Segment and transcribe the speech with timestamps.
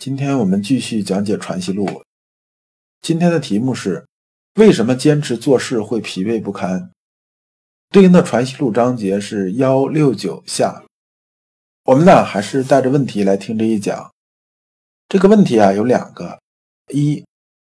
[0.00, 1.84] 今天我们继续讲解《传习录》，
[3.02, 4.06] 今天的题目是：
[4.54, 6.90] 为什么坚持做事会疲惫不堪？
[7.90, 10.82] 对应的《传习录》章节是幺六九下。
[11.84, 14.10] 我们呢还是带着问题来听这一讲。
[15.06, 16.40] 这个问题啊有两个：
[16.94, 17.22] 一，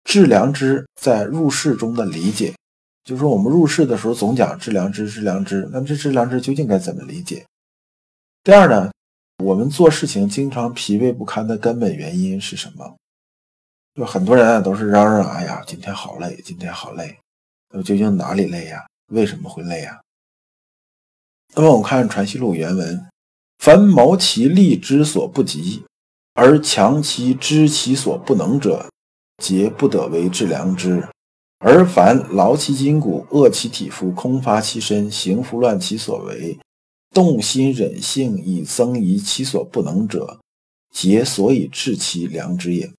[0.05, 2.55] 致良知在入世中的理解，
[3.03, 7.45] 就是说我们入世的时候总讲致良知，致良知，那么这致良知究竟该怎么理解？
[8.41, 8.89] 第二呢？
[9.41, 12.95] 我们做事情经常疲惫不堪的根本原因是什么？
[13.95, 17.17] 就很多人啊都是嚷嚷：“哎呀，今天好累，今天好累。”
[17.73, 18.85] 那么究竟哪里累呀？
[19.07, 19.99] 为什么会累呀？
[21.55, 23.07] 那么我们看《传习录》原文
[23.59, 25.83] ：“凡谋其利之所不及，
[26.33, 28.89] 而强其知其所不能者，
[29.43, 31.01] 皆不得为致良知；
[31.59, 36.57] 而凡劳其筋骨，饿其体肤，空乏其身，行拂乱其所为。”
[37.13, 40.39] 动心忍性以增益其所不能者，
[40.93, 42.89] 皆所以治其良知也。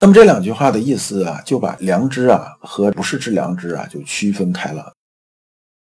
[0.00, 4.92] 那么这两句话的意思啊，就把良知啊和不是治良知啊就区分开了。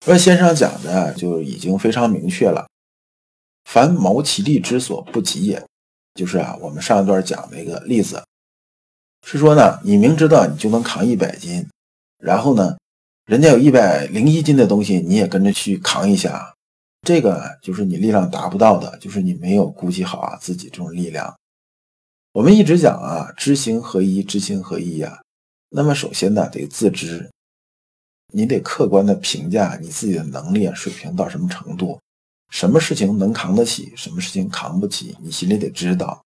[0.06, 2.66] 那先生讲的就已经非常明确了：
[3.64, 5.62] 凡谋其利之所不及也，
[6.14, 8.24] 就是啊，我们上一段讲那个例子，
[9.26, 11.66] 是说呢，你明知道你就能扛一百斤，
[12.16, 12.78] 然后呢，
[13.26, 16.54] 人家有一百零一斤的东西，你也跟着去扛一下。
[17.08, 21.34] 这个就是你力量达不到的，就是你没有估计好啊自己这种力量。
[22.34, 25.22] 我们一直讲啊，知行合一，知行合一呀。
[25.70, 27.30] 那么首先呢，得自知，
[28.34, 31.98] 你得客观的评价你自己的能力啊水平到什么程度，
[32.50, 36.22] 什么事情能扛得起，什么事情扛不起，你心里得知道。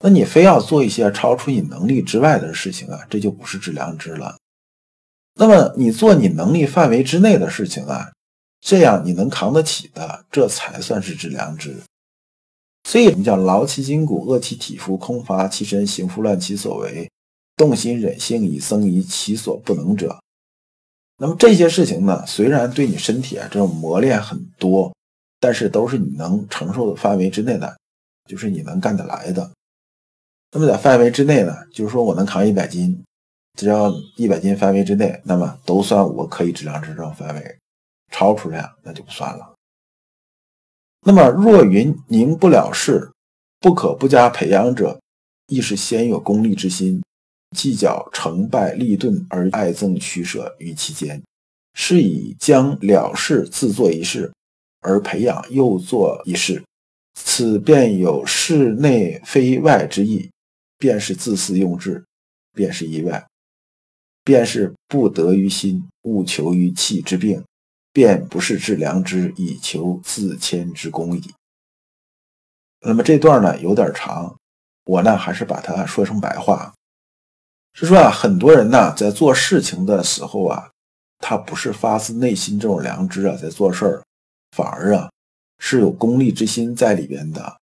[0.00, 4.36] 那你非要做一些超出你能力之外的事情啊，这就不是致良知了。
[5.36, 8.12] 那么你做你能力范围之内的事情啊。
[8.60, 11.76] 这样你能扛得起的，这才算是致良知。
[12.88, 17.10] 所以我们叫劳其筋骨，饿其体肤，空乏其身，行拂乱其所为，
[17.56, 20.18] 动心忍性以增益其所不能者。
[21.18, 24.94] 那么这些事情呢，虽然对你身体啊这种磨练很多，
[25.38, 27.76] 但是都是你能承受的范围之内的，
[28.28, 29.50] 就是你能干得来的。
[30.52, 33.04] 那么在范围之内呢，就是说我能扛一百斤，
[33.58, 37.58] 只要一百斤范围之内，那么都算我可以致良知这种范围。
[38.10, 39.54] 超出来那就不算了。
[41.06, 43.10] 那么若云宁不了事，
[43.60, 45.00] 不可不加培养者，
[45.46, 47.02] 亦是先有功利之心，
[47.56, 51.22] 计较成败利钝而爱憎取舍于其间，
[51.74, 54.32] 是以将了事自作一事，
[54.80, 56.62] 而培养又作一事，
[57.14, 60.28] 此便有事内非外之意，
[60.76, 62.04] 便是自私用智，
[62.52, 63.26] 便是意外，
[64.24, 67.42] 便是不得于心，务求于气之病。
[67.92, 71.34] 便不是致良知以求自谦之功矣。
[72.80, 74.36] 那么这段呢有点长，
[74.84, 76.74] 我呢还是把它说成白话，
[77.74, 80.70] 是说啊，很多人呢在做事情的时候啊，
[81.18, 84.02] 他不是发自内心这种良知啊在做事儿，
[84.56, 85.10] 反而啊
[85.58, 87.58] 是有功利之心在里边的。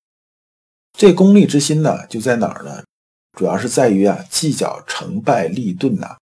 [0.93, 2.85] 这功利之心呢就在哪儿呢？
[3.33, 6.17] 主要是在于啊计较成败利钝呐。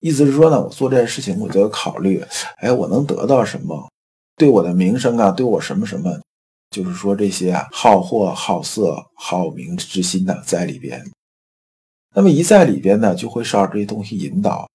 [0.00, 2.24] 意思是说呢，我做这件事情，我就要考虑，
[2.56, 3.88] 哎，我能得到什么？
[4.36, 6.18] 对我的名声啊，对我什么什么，
[6.70, 11.04] 就是说这些啊，好货、好色、好名之心呢，在里边。
[12.14, 14.66] 那么一在里边呢，就会受这些东西引导，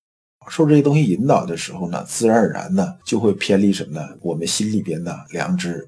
[0.47, 4.07] 受这些东西引导的时候呢，自然而然呢，就会偏离什么呢？
[4.21, 5.87] 我们心里边的良知。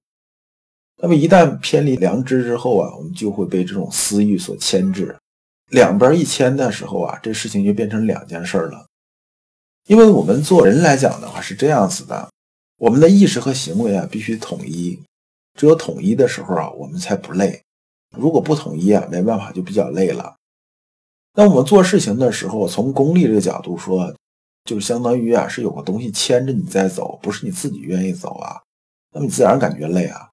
[1.00, 5.16] 那么一旦偏离良知之后啊，我们就会被这种私欲所牵制，
[5.70, 8.87] 两边一牵的时候啊，这事情就变成两件事了。
[9.88, 12.30] 因为我们做人来讲的话是这样子的，
[12.78, 15.00] 我们的意识和行为啊必须统一，
[15.58, 17.62] 只有统一的时候啊，我们才不累。
[18.16, 20.36] 如果不统一啊，没办法就比较累了。
[21.36, 24.14] 那我们做事情的时候，从功利这个角度说，
[24.66, 28.62] 就相当于啊是有个东西牵着你在走，不是你自己愿意走啊，
[29.14, 30.30] 那么你自然感觉累啊。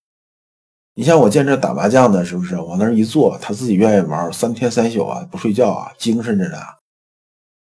[0.97, 6.57] 你像我见这打麻将的，是不是往那儿一坐，他自己愿意玩三天三宿啊，不睡觉啊，精神着呢。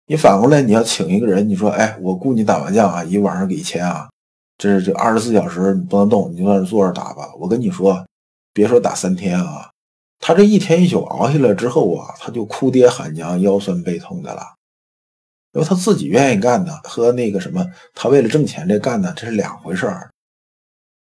[0.06, 4.10] 你反过来，你要请一个人，你说，哎，我雇你打麻将啊，一晚上给一千啊，
[4.58, 7.34] 这是这二十四小时你不能动，你就在那坐着打吧。
[7.38, 8.06] 我跟你说，
[8.52, 9.70] 别说打三天啊，
[10.18, 14.54] 他这一天一宿熬下来之后啊，他就哭爹喊娘、腰酸背痛的了。
[15.52, 17.64] 因为他自己愿意干呢，和那个什么，
[17.94, 20.10] 他为了挣钱这干呢，这是两回事儿。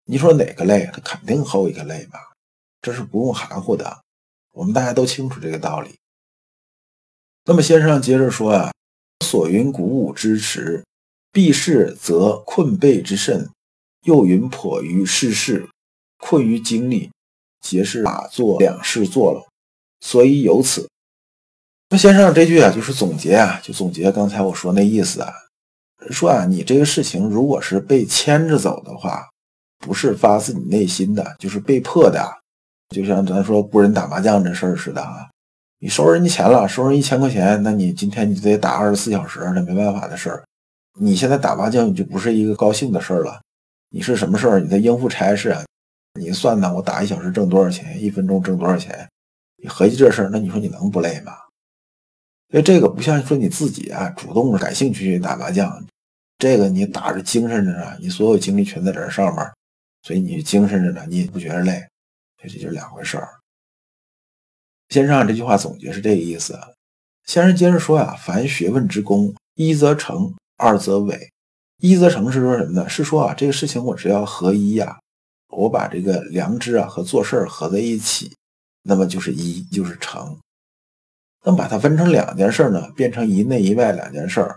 [0.04, 0.90] 你说哪个累？
[0.92, 2.18] 他肯定后一个累吧，
[2.82, 3.98] 这是不用含糊的。
[4.52, 5.96] 我们大家都清楚这个道理。
[7.46, 8.72] 那么先生接着说啊，
[9.24, 10.84] 所云鼓舞之迟，
[11.32, 13.46] 必是则困备之甚；
[14.02, 15.68] 又云迫于世事，
[16.18, 17.10] 困于精力，
[17.60, 19.46] 皆是打坐两事做了，
[20.00, 20.88] 所以有此。
[21.90, 25.32] 那先生这句啊，就是总结啊，就总结刚才我说那意思啊，
[26.10, 29.28] 说啊，你这个事情如果是被牵着走的话，
[29.78, 32.38] 不是发自你内心的，就是被迫的，
[32.94, 35.28] 就像咱说雇人打麻将这事儿似的啊，
[35.82, 40.44] 你收人家钱了，收人一千块钱，那你今天你就得打二十四小时，那没办法的事儿。
[41.00, 43.40] 你现在打麻将，你就不是一个高兴的事儿了，
[43.88, 44.60] 你是什么事儿？
[44.60, 45.64] 你在应付差事啊？
[46.20, 46.70] 你算呢？
[46.74, 47.98] 我打一小时挣多少钱？
[47.98, 49.08] 一分钟挣多少钱？
[49.56, 51.32] 你合计这事儿，那你说你能不累吗？
[52.50, 55.82] 所以这个不像说你自己啊，主动感兴趣去打麻将，
[56.36, 59.50] 这个你打着精神着呢，你所有精力全在这上面，
[60.02, 61.82] 所以你精神着呢，你也不觉得累，
[62.42, 63.39] 这这就是两回事儿。
[64.90, 66.58] 先生这句话总结是这个意思。
[67.24, 71.30] 先生接着说呀，凡学问之功，一则成，二则伪。
[71.78, 72.88] 一则成是说什么呢？
[72.88, 74.98] 是说啊，这个事情我只要合一呀，
[75.48, 78.34] 我把这个良知啊和做事儿合在一起，
[78.82, 80.36] 那么就是一，就是成。
[81.44, 84.54] 那么把它分成两件事呢，变成一内一外两件事。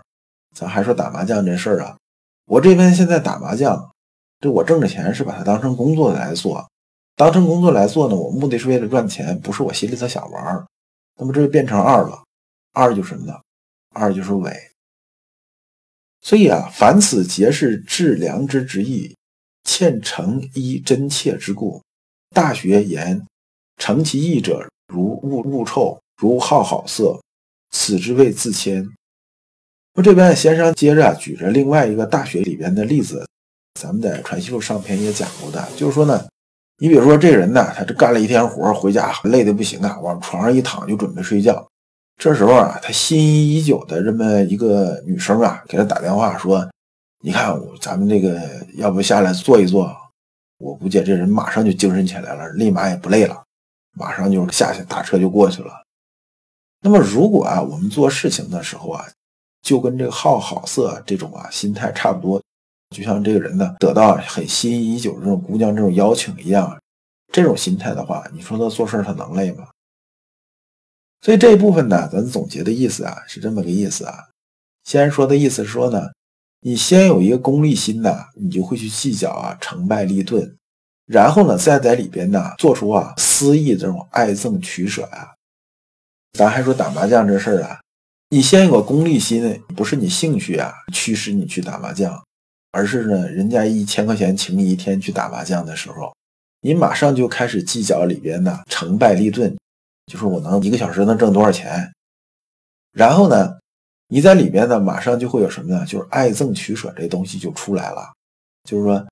[0.54, 1.96] 咱还说打麻将这事儿啊，
[2.46, 3.92] 我这边现在打麻将，
[4.40, 6.68] 这我挣的钱是把它当成工作来做，
[7.16, 10.66] 当成工作来做呢，我目的是为了赚钱，不是我心里头想玩儿。
[11.16, 12.24] 那么这就变成二了，
[12.72, 13.34] 二就是什么呢？
[13.90, 14.52] 二就是伪。
[16.20, 19.16] 所以啊，凡此皆是致良知之意，
[19.64, 21.82] 欠诚一真切之故。
[22.34, 23.24] 大学言：
[23.76, 26.00] 诚其意者，如物物臭。
[26.16, 27.20] 如好好色，
[27.72, 28.88] 此之谓自谦。
[29.94, 33.26] 那这边先生接着举着另外一个大学里边的例子，
[33.80, 36.28] 咱们在传习录上篇也讲过的，就是说呢，
[36.78, 41.66] 你比如说这人呢，他这干了一天活，回家累的不行啊，往床上一躺就准备睡觉。
[42.16, 46.68] 这时候啊，他心仪已久的这么一个女生啊，给他打电话说
[47.22, 48.40] ：“你看，咱们这个
[48.76, 49.94] 要不下来坐一坐？”
[50.58, 53.42] 我估计这人马上就精神起来了，立马也不累了，
[53.96, 55.72] 马上就下去打车就过去了。
[56.80, 59.04] 那么，如果啊，我们做事情的时候啊，
[59.62, 62.40] 就跟这个好好色这种啊心态差不多，
[62.94, 66.80] 就像这个人呢得到很心仪已久的这种姑娘这种邀请一样，
[67.32, 69.66] 这种心态的话，你说他做事他能累吗？
[71.20, 74.28] 所以这一部分呢，咱总结的意思啊是这么个意思啊。
[74.84, 76.10] 先说的意思是说呢，
[76.60, 80.54] 你先有一个功利心呐，你就会去计较啊成败利钝，
[81.06, 85.34] 然后呢再在里边呢做出啊私意这种爱憎取舍呀。
[86.38, 87.80] 咱还说打麻将这事儿啊，
[88.28, 92.22] 你先有个功利心，不是你兴趣啊驱使你去打麻将，
[92.74, 96.12] 而是呢，人家一千块钱请你一天去打麻将的时候，
[96.60, 99.56] 你马上就开始计较里边的成败利钝，
[100.06, 101.88] 就是我能一个小时能挣多少钱。
[102.92, 103.56] 然后呢，
[104.08, 105.86] 你在里边呢，马上就会有什么呢？
[105.86, 108.12] 就是爱憎取舍这东西就出来了，
[108.64, 109.06] 就是说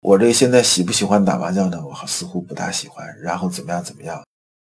[0.00, 1.84] 我这现在喜不喜欢打麻将呢？
[1.84, 4.22] 我似乎不大喜欢，然后怎么样怎么样。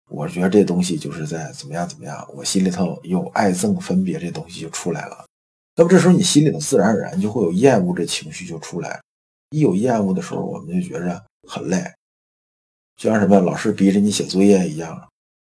[0.09, 5.25] 我觉得这东西就是在怎么样怎么样，我心里头有爱憎分别，这东西就出来了。
[5.75, 9.01] 那么这时候你心里头自然而然就会有厌恶这情绪就出来。
[9.51, 11.83] 一有厌恶的时候，我们就觉着很累，
[12.95, 15.09] 就像什么老师逼着你写作业一样，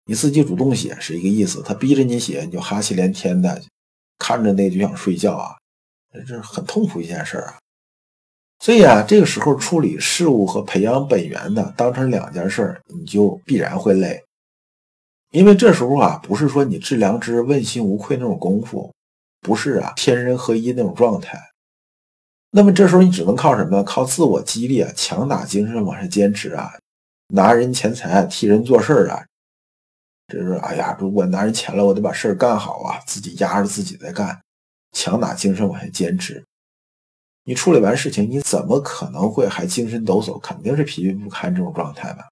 [0.06, 3.60] 你自己主动写是一个意思，他逼着你写，你就哈气连天的，
[4.18, 5.56] 看着那就想睡觉啊，
[6.12, 7.58] 这是很痛苦一件事啊。
[8.60, 14.22] 所以啊，这个时候处理事物和培养本源的当成两件事，你就必然会累。
[15.30, 18.92] 因为这时候啊，不是说你致良知、问心无愧那种功夫，
[19.48, 21.42] 不是啊，天人合一那种状态。
[22.50, 23.82] 那么这时候你只能靠什么？
[23.82, 26.70] 靠自我激励啊，强打精神往下坚持啊，
[27.28, 29.24] 拿人钱财替人做事儿啊。
[30.26, 34.38] 这是哎呀，如果拿人钱了，我得把事儿干好啊，自己压着自己在干，
[34.92, 36.44] 强打精神往下坚持。
[37.44, 40.38] 你处理完事情，你怎么可能会还精神抖擞？
[40.38, 42.28] 肯定是疲惫不堪这种状态吧？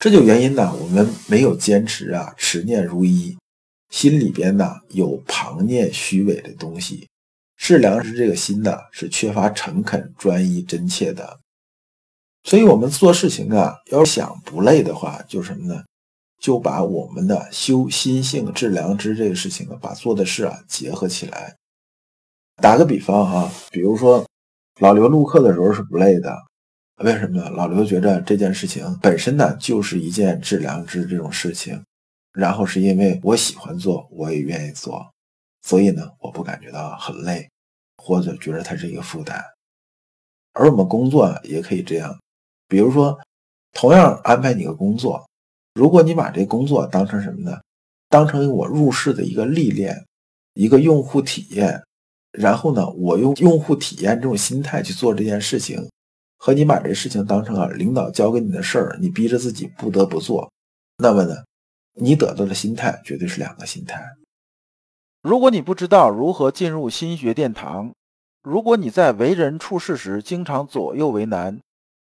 [0.00, 3.38] 这就原因呢，我们没有坚持啊，持念如一，
[3.90, 7.08] 心里边呢有旁念虚伪的东西，
[7.56, 11.38] 是良知这个心呢是缺乏诚恳、专一、真切的。
[12.44, 15.84] 所以，我们做事情啊，要想不累的话，就什么呢？
[16.40, 21.56] 就把我们的修心性、治良知这个事情啊，把做的事啊结合起来。
[22.62, 24.24] 打个比方哈，比如说
[24.80, 26.36] 老刘录课的时候是不累的。
[27.04, 27.50] 为什么呢？
[27.50, 31.82] 老刘觉着这件事情本身呢，就是一件致良知这种事情，
[32.32, 35.06] 然后是因为我喜欢做，我也愿意做，
[35.62, 37.48] 所以呢，我不感觉到很累，
[37.96, 39.42] 或者觉得它是一个负担。
[40.52, 42.18] 而我们工作也可以这样，
[42.66, 43.18] 比如说，
[43.72, 45.28] 同样安排你个工作，
[45.74, 47.60] 如果你把这工作当成什么呢？
[48.08, 50.04] 当成我入市的一个历练，
[50.54, 51.82] 一个用户体验，
[52.32, 55.88] 然后呢，我用用户体验这种心态去做这件事情。
[56.40, 60.48] 和你把这事情当成啊领导交给你的事儿，你逼着自己不得不做，
[60.98, 61.34] 那么呢，
[62.00, 64.02] 你得到的心态绝对是两个心态。
[65.20, 67.92] 如果你不知道如何进入心学殿堂，
[68.42, 71.60] 如果你在为人处事时经常左右为难，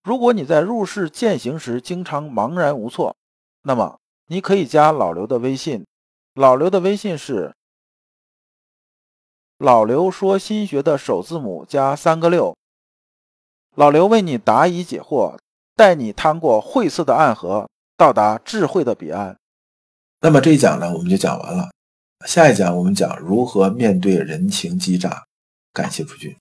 [0.03, 3.15] 如果你在入世践行时经常茫然无措，
[3.63, 5.85] 那么你可以加老刘的微信，
[6.33, 7.53] 老刘的微信是
[9.57, 12.55] 老刘说心学的首字母加三个六。
[13.75, 15.37] 老刘为你答疑解惑，
[15.75, 19.37] 带你趟过晦涩的暗河，到达智慧的彼岸。
[20.21, 21.71] 那么这一讲呢，我们就讲完了。
[22.27, 25.23] 下一讲我们讲如何面对人情欺诈。
[25.73, 26.35] 感谢诸君。